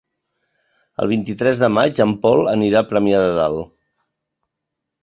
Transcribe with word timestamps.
El 1.03 1.11
vint-i-tres 1.11 1.61
de 1.65 1.69
maig 1.79 2.03
en 2.07 2.17
Pol 2.25 2.43
anirà 2.55 2.83
a 2.83 2.87
Premià 2.95 3.21
de 3.27 3.31
Dalt. 3.43 3.73